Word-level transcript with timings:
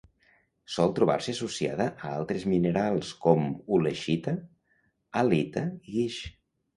Sol 0.75 0.93
trobar-se 0.99 1.33
associada 1.35 1.85
a 2.07 2.13
altres 2.21 2.45
minerals, 2.51 3.11
com: 3.25 3.43
ulexita, 3.79 4.33
halita 5.21 5.63
i 5.89 5.95
guix. 5.99 6.17